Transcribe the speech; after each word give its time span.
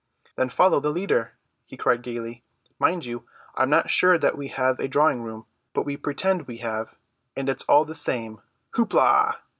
"Then 0.35 0.49
follow 0.49 0.79
the 0.79 0.89
leader," 0.89 1.33
he 1.67 1.77
cried 1.77 2.01
gaily. 2.01 2.43
"Mind 2.79 3.05
you, 3.05 3.23
I 3.53 3.61
am 3.61 3.69
not 3.69 3.91
sure 3.91 4.17
that 4.17 4.35
we 4.35 4.47
have 4.47 4.79
a 4.79 4.87
drawing 4.87 5.21
room, 5.21 5.45
but 5.73 5.85
we 5.85 5.95
pretend 5.95 6.47
we 6.47 6.57
have, 6.57 6.95
and 7.37 7.47
it's 7.47 7.65
all 7.65 7.85
the 7.85 7.93
same. 7.93 8.41
Hoop 8.71 8.95
la!" 8.95 9.35